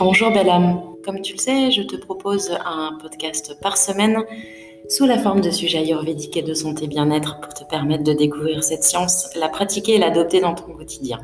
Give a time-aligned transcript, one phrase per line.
[0.00, 0.80] Bonjour belle âme.
[1.04, 4.24] Comme tu le sais, je te propose un podcast par semaine
[4.88, 8.64] sous la forme de sujets ayurvédiques et de santé bien-être pour te permettre de découvrir
[8.64, 11.18] cette science, la pratiquer et l'adopter dans ton quotidien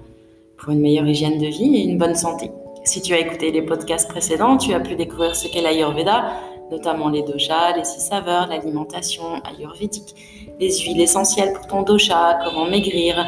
[0.58, 2.50] pour une meilleure hygiène de vie et une bonne santé.
[2.84, 6.32] Si tu as écouté les podcasts précédents, tu as pu découvrir ce qu'est l'ayurveda,
[6.70, 10.14] notamment les doshas, les six saveurs, l'alimentation ayurvédique,
[10.60, 13.26] les huiles essentielles pour ton dosha, comment maigrir,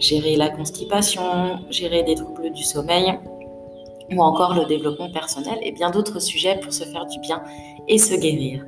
[0.00, 3.16] gérer la constipation, gérer des troubles du sommeil
[4.12, 7.42] ou encore le développement personnel et bien d'autres sujets pour se faire du bien
[7.88, 8.64] et se guérir.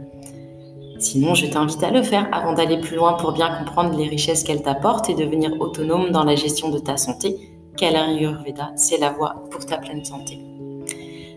[0.99, 4.45] Sinon, je t'invite à le faire avant d'aller plus loin pour bien comprendre les richesses
[4.45, 7.37] qu'elle t'apporte et devenir autonome dans la gestion de ta santé.
[7.77, 10.39] Quel Ayurveda, c'est la voie pour ta pleine santé.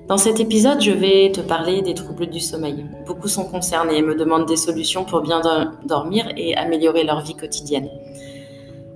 [0.10, 2.86] Dans cet épisode, je vais te parler des troubles du sommeil.
[3.08, 5.42] Beaucoup sont concernés et me demandent des solutions pour bien
[5.86, 7.90] dormir et améliorer leur vie quotidienne.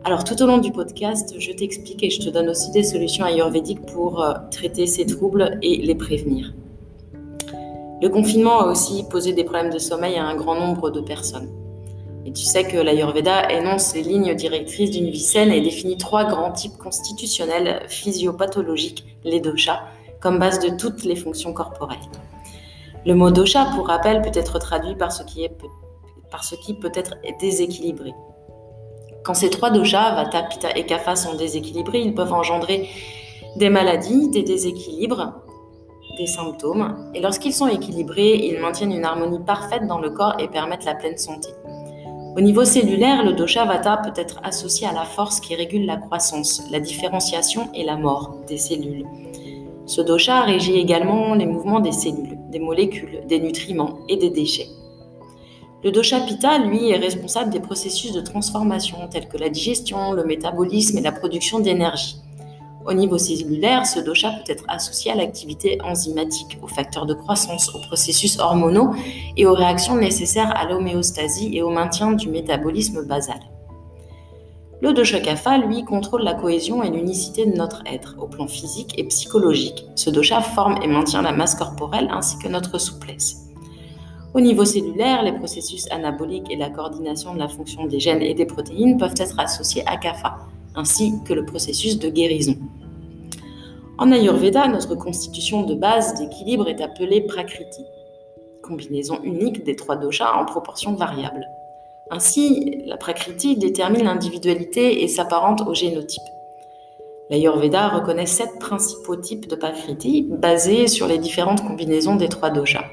[0.03, 3.25] Alors tout au long du podcast, je t'explique et je te donne aussi des solutions
[3.25, 6.53] ayurvédiques pour euh, traiter ces troubles et les prévenir.
[8.01, 11.49] Le confinement a aussi posé des problèmes de sommeil à un grand nombre de personnes.
[12.25, 16.25] Et tu sais que l'Ayurveda énonce les lignes directrices d'une vie saine et définit trois
[16.25, 19.81] grands types constitutionnels physiopathologiques, les doshas,
[20.19, 21.97] comme base de toutes les fonctions corporelles.
[23.05, 25.57] Le mot dosha, pour rappel, peut être traduit par ce qui, est,
[26.29, 28.13] par ce qui peut être déséquilibré.
[29.27, 32.87] Quand ces trois doshas, Vata, Pitta et Kapha, sont déséquilibrés, ils peuvent engendrer
[33.57, 35.33] des maladies, des déséquilibres,
[36.17, 37.11] des symptômes.
[37.13, 40.95] Et lorsqu'ils sont équilibrés, ils maintiennent une harmonie parfaite dans le corps et permettent la
[40.95, 41.49] pleine santé.
[42.37, 45.97] Au niveau cellulaire, le dosha Vata peut être associé à la force qui régule la
[45.97, 49.05] croissance, la différenciation et la mort des cellules.
[49.87, 54.69] Ce dosha régit également les mouvements des cellules, des molécules, des nutriments et des déchets.
[55.83, 60.23] Le dosha pitta, lui, est responsable des processus de transformation tels que la digestion, le
[60.23, 62.17] métabolisme et la production d'énergie.
[62.87, 67.69] Au niveau cellulaire, ce dosha peut être associé à l'activité enzymatique, aux facteurs de croissance,
[67.75, 68.91] aux processus hormonaux
[69.35, 73.39] et aux réactions nécessaires à l'homéostasie et au maintien du métabolisme basal.
[74.81, 78.97] Le dosha kapha, lui, contrôle la cohésion et l'unicité de notre être, au plan physique
[78.97, 79.85] et psychologique.
[79.95, 83.46] Ce dosha forme et maintient la masse corporelle ainsi que notre souplesse.
[84.37, 88.35] Au niveau cellulaire, les processus anaboliques et la coordination de la fonction des gènes et
[88.35, 90.37] des protéines peuvent être associés à Kapha,
[90.75, 92.55] ainsi que le processus de guérison.
[93.97, 97.81] En Ayurveda, notre constitution de base d'équilibre est appelée Prakriti,
[98.61, 101.47] combinaison unique des trois doshas en proportion variable.
[102.11, 106.21] Ainsi, la Prakriti détermine l'individualité et s'apparente au génotype.
[107.31, 112.85] L'Ayurveda reconnaît sept principaux types de Prakriti basés sur les différentes combinaisons des trois doshas.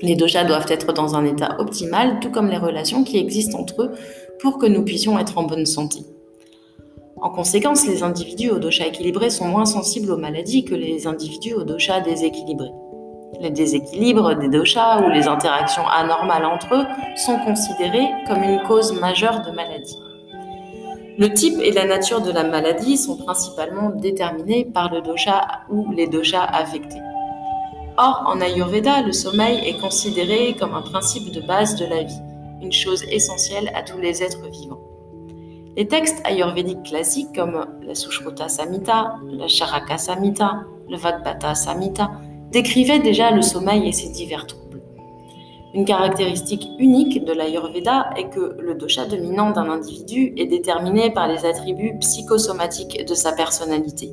[0.00, 3.82] Les doshas doivent être dans un état optimal, tout comme les relations qui existent entre
[3.82, 3.90] eux
[4.40, 6.00] pour que nous puissions être en bonne santé.
[7.20, 11.54] En conséquence, les individus au dosha équilibré sont moins sensibles aux maladies que les individus
[11.54, 12.68] au dosha déséquilibré.
[13.40, 16.86] Les déséquilibres des doshas ou les interactions anormales entre eux
[17.16, 19.98] sont considérés comme une cause majeure de maladie.
[21.18, 25.90] Le type et la nature de la maladie sont principalement déterminés par le dosha ou
[25.90, 27.00] les doshas affectés.
[28.00, 32.20] Or, en Ayurveda, le sommeil est considéré comme un principe de base de la vie,
[32.62, 34.78] une chose essentielle à tous les êtres vivants.
[35.76, 42.12] Les textes ayurvédiques classiques comme la Sushruta Samhita, la Charaka Samhita, le Vagbata Samhita
[42.52, 44.80] décrivaient déjà le sommeil et ses divers troubles.
[45.74, 51.26] Une caractéristique unique de l'Ayurveda est que le dosha dominant d'un individu est déterminé par
[51.26, 54.12] les attributs psychosomatiques de sa personnalité.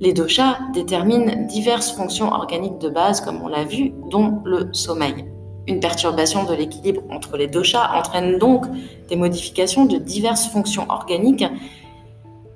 [0.00, 5.26] Les doshas déterminent diverses fonctions organiques de base, comme on l'a vu, dont le sommeil.
[5.66, 8.66] Une perturbation de l'équilibre entre les doshas entraîne donc
[9.08, 11.44] des modifications de diverses fonctions organiques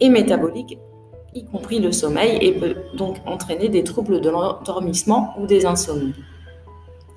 [0.01, 0.79] et métaboliques,
[1.35, 6.15] y compris le sommeil, et peut donc entraîner des troubles de l'endormissement ou des insomnies.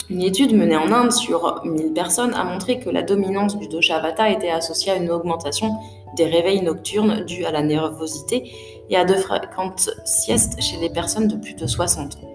[0.09, 3.99] Une étude menée en Inde sur 1000 personnes a montré que la dominance du dosha
[3.99, 5.75] vata était associée à une augmentation
[6.15, 8.51] des réveils nocturnes dus à la nervosité
[8.89, 12.31] et à de fréquentes siestes chez les personnes de plus de 60 ans.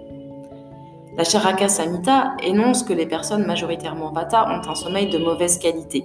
[1.17, 6.05] La Charaka Samhita énonce que les personnes majoritairement Vata ont un sommeil de mauvaise qualité.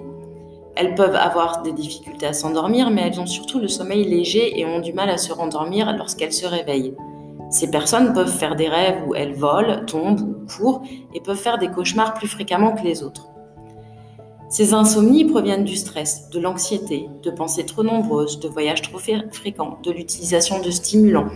[0.75, 4.65] Elles peuvent avoir des difficultés à s'endormir, mais elles ont surtout le sommeil léger et
[4.65, 6.95] ont du mal à se rendormir lorsqu'elles se réveillent.
[7.51, 10.81] Ces personnes peuvent faire des rêves où elles volent, tombent ou courent
[11.13, 13.27] et peuvent faire des cauchemars plus fréquemment que les autres.
[14.49, 19.77] Ces insomnies proviennent du stress, de l'anxiété, de pensées trop nombreuses, de voyages trop fréquents,
[19.83, 21.27] de l'utilisation de stimulants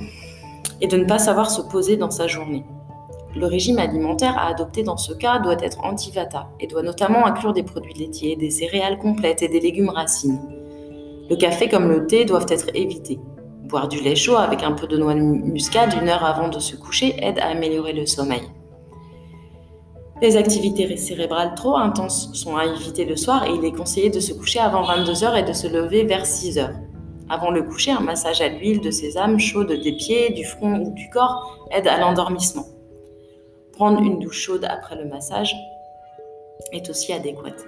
[0.82, 2.66] et de ne pas savoir se poser dans sa journée.
[3.36, 7.52] Le régime alimentaire à adopter dans ce cas doit être anti-vata et doit notamment inclure
[7.52, 10.40] des produits laitiers, des céréales complètes et des légumes racines.
[11.30, 13.20] Le café comme le thé doivent être évités.
[13.66, 16.60] Boire du lait chaud avec un peu de noix de muscade une heure avant de
[16.60, 18.44] se coucher aide à améliorer le sommeil.
[20.22, 24.20] Les activités cérébrales trop intenses sont à éviter le soir et il est conseillé de
[24.20, 26.74] se coucher avant 22h et de se lever vers 6h.
[27.28, 30.92] Avant le coucher, un massage à l'huile de sésame chaude des pieds, du front ou
[30.94, 32.66] du corps aide à l'endormissement.
[33.74, 35.56] Prendre une douche chaude après le massage
[36.72, 37.66] est aussi adéquate.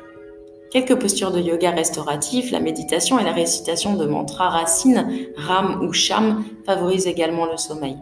[0.71, 5.93] Quelques postures de yoga restauratif, la méditation et la récitation de mantras racines, ram ou
[5.93, 7.97] sham favorisent également le sommeil.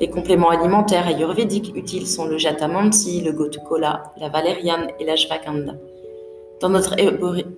[0.00, 5.74] Les compléments alimentaires ayurvédiques utiles sont le jatamansi, le gotukola, la valériane et la shvakanda.
[6.60, 6.96] Dans notre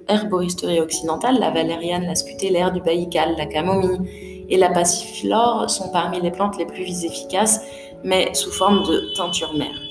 [0.08, 6.20] herboristerie occidentale, la valériane, la scutellaire du baïkal, la camomille et la passiflore sont parmi
[6.20, 7.62] les plantes les plus efficaces,
[8.04, 9.89] mais sous forme de teinture mère.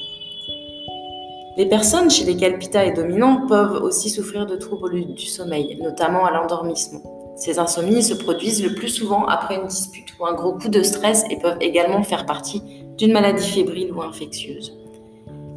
[1.60, 6.26] Les personnes chez lesquelles Pitta est dominant peuvent aussi souffrir de troubles du sommeil, notamment
[6.26, 7.02] à l'endormissement.
[7.36, 10.82] Ces insomnies se produisent le plus souvent après une dispute ou un gros coup de
[10.82, 12.64] stress et peuvent également faire partie
[12.98, 14.80] d'une maladie fébrile ou infectieuse.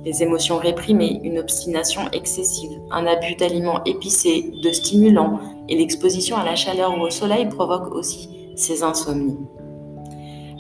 [0.05, 5.39] Les émotions réprimées, une obstination excessive, un abus d'aliments épicés, de stimulants
[5.69, 9.39] et l'exposition à la chaleur ou au soleil provoquent aussi ces insomnies.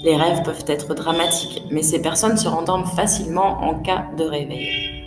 [0.04, 5.01] Les rêves peuvent être dramatiques, mais ces personnes se rendorment facilement en cas de réveil.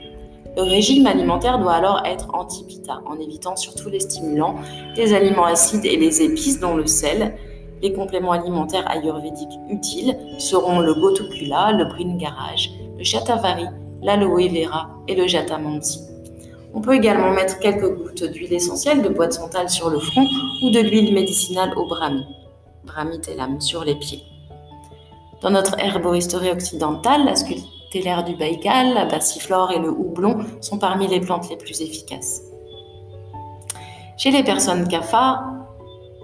[0.55, 4.55] Le régime alimentaire doit alors être anti-pita, en évitant surtout les stimulants,
[4.95, 7.35] les aliments acides et les épices, dont le sel.
[7.81, 13.65] Les compléments alimentaires ayurvédiques utiles seront le gotukula, le bringaraj, le shatavari,
[14.01, 15.99] l'aloe vera et le jatamansi.
[16.73, 20.25] On peut également mettre quelques gouttes d'huile essentielle de bois de santal sur le front
[20.63, 22.23] ou de l'huile médicinale au brahmi,
[22.85, 23.19] brahmi
[23.59, 24.23] sur les pieds.
[25.41, 30.77] Dans notre herboristerie occidentale, la sculpture l'air du Baïkal, la passiflore et le houblon sont
[30.77, 32.41] parmi les plantes les plus efficaces.
[34.17, 35.43] Chez les personnes CAFA,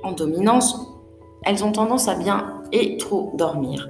[0.04, 0.76] en dominance,
[1.44, 3.90] elles ont tendance à bien et trop dormir.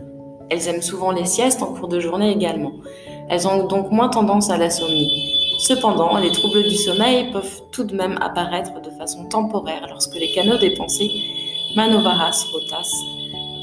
[0.49, 2.73] Elles aiment souvent les siestes en cours de journée également.
[3.29, 5.31] Elles ont donc moins tendance à l'insomnie.
[5.59, 10.31] Cependant, les troubles du sommeil peuvent tout de même apparaître de façon temporaire lorsque les
[10.31, 11.11] canaux des pensées,
[11.75, 12.91] manovaras rotas,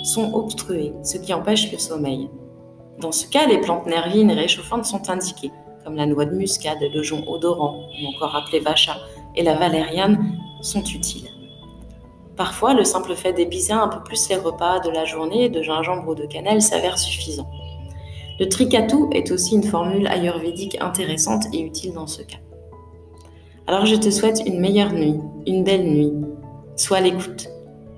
[0.04, 2.30] sont obstrués, ce qui empêche le sommeil.
[3.00, 5.52] Dans ce cas, les plantes nervines et réchauffantes sont indiquées,
[5.84, 8.96] comme la noix de muscade, le jonc odorant, ou encore appelé vacha,
[9.36, 11.28] et la valériane, sont utiles.
[12.36, 16.08] Parfois, le simple fait d'épicer un peu plus les repas de la journée de gingembre
[16.08, 17.48] ou de cannelle s'avère suffisant.
[18.40, 22.38] Le tricatou est aussi une formule ayurvédique intéressante et utile dans ce cas.
[23.66, 25.16] Alors je te souhaite une meilleure nuit,
[25.46, 26.12] une belle nuit.
[26.76, 27.48] Sois à l'écoute.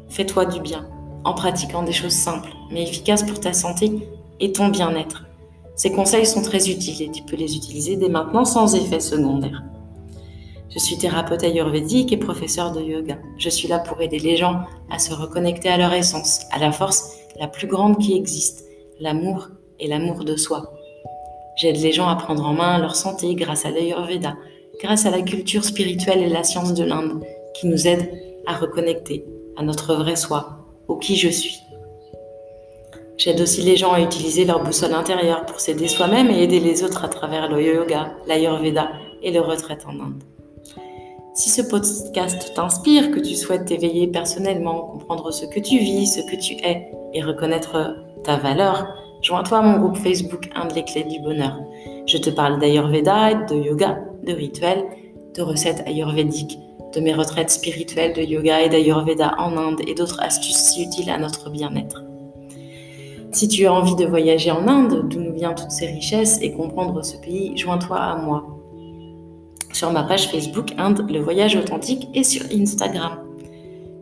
[0.09, 0.89] Fais-toi du bien
[1.25, 3.93] en pratiquant des choses simples mais efficaces pour ta santé
[4.41, 5.25] et ton bien-être.
[5.77, 9.63] Ces conseils sont très utiles et tu peux les utiliser dès maintenant sans effet secondaire.
[10.73, 13.19] Je suis thérapeute ayurvédique et professeur de yoga.
[13.39, 14.61] Je suis là pour aider les gens
[14.91, 18.65] à se reconnecter à leur essence, à la force la plus grande qui existe,
[19.01, 19.49] l'amour
[19.81, 20.73] et l'amour de soi.
[21.57, 24.37] J'aide les gens à prendre en main leur santé grâce à l'ayurveda,
[24.83, 27.23] grâce à la culture spirituelle et la science de l'Inde,
[27.55, 28.11] qui nous aident
[28.47, 29.25] à reconnecter
[29.57, 31.59] à notre vrai soi, au qui je suis.
[33.21, 36.83] J'aide aussi les gens à utiliser leur boussole intérieure pour s'aider soi-même et aider les
[36.83, 40.23] autres à travers le yoga, l'ayurveda et le retraite en Inde.
[41.35, 46.21] Si ce podcast t'inspire, que tu souhaites t'éveiller personnellement, comprendre ce que tu vis, ce
[46.23, 48.89] que tu es et reconnaître ta valeur,
[49.21, 51.61] joins-toi à mon groupe Facebook Inde les clés du bonheur.
[52.07, 54.87] Je te parle d'ayurveda, de yoga, de rituels,
[55.37, 56.59] de recettes ayurvédiques,
[56.95, 61.11] de mes retraites spirituelles de yoga et d'ayurveda en Inde et d'autres astuces si utiles
[61.11, 62.03] à notre bien-être.
[63.33, 66.53] Si tu as envie de voyager en Inde, d'où nous viennent toutes ces richesses, et
[66.53, 68.59] comprendre ce pays, joins-toi à moi.
[69.73, 73.19] Sur ma page Facebook Inde, le voyage authentique, et sur Instagram.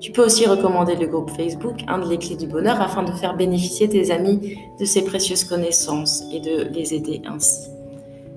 [0.00, 3.36] Tu peux aussi recommander le groupe Facebook Inde, les clés du bonheur, afin de faire
[3.36, 7.68] bénéficier tes amis de ces précieuses connaissances et de les aider ainsi.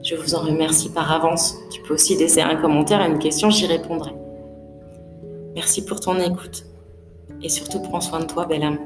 [0.03, 1.55] Je vous en remercie par avance.
[1.71, 4.11] Tu peux aussi laisser un commentaire et une question, j'y répondrai.
[5.55, 6.65] Merci pour ton écoute.
[7.43, 8.79] Et surtout, prends soin de toi, belle âme.